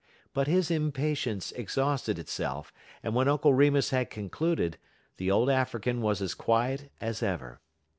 But 0.33 0.47
his 0.47 0.71
impatience 0.71 1.51
exhausted 1.51 2.17
itself, 2.17 2.73
and 3.03 3.13
when 3.13 3.27
Uncle 3.27 3.53
Remus 3.53 3.91
had 3.91 4.09
concluded, 4.09 4.79
the 5.17 5.29
old 5.29 5.47
African 5.47 6.01
was 6.01 6.23
as 6.23 6.33
quiet 6.33 6.91
as 6.99 7.21
ever. 7.21 7.59